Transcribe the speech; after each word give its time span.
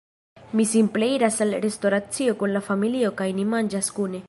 Mi 0.53 0.63
simple 0.69 1.09
iras 1.17 1.37
al 1.45 1.53
restoracio 1.67 2.35
kun 2.41 2.55
la 2.57 2.65
familio 2.71 3.15
kaj 3.23 3.31
ni 3.41 3.49
manĝas 3.55 3.95
kune 3.99 4.19